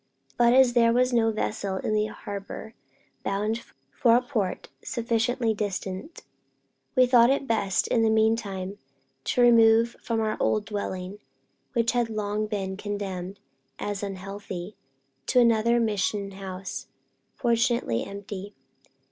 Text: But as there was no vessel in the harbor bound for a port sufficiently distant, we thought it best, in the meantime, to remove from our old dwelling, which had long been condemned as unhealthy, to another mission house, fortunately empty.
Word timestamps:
But 0.35 0.53
as 0.53 0.73
there 0.73 0.91
was 0.91 1.13
no 1.13 1.29
vessel 1.29 1.75
in 1.75 1.93
the 1.93 2.07
harbor 2.07 2.73
bound 3.21 3.61
for 3.93 4.15
a 4.15 4.21
port 4.23 4.67
sufficiently 4.83 5.53
distant, 5.53 6.23
we 6.95 7.05
thought 7.05 7.29
it 7.29 7.45
best, 7.45 7.85
in 7.87 8.01
the 8.01 8.09
meantime, 8.09 8.79
to 9.25 9.41
remove 9.41 9.95
from 10.01 10.19
our 10.19 10.37
old 10.39 10.65
dwelling, 10.65 11.19
which 11.73 11.91
had 11.91 12.09
long 12.09 12.47
been 12.47 12.77
condemned 12.77 13.39
as 13.77 14.01
unhealthy, 14.01 14.75
to 15.27 15.39
another 15.39 15.79
mission 15.79 16.31
house, 16.31 16.87
fortunately 17.35 18.03
empty. 18.03 18.55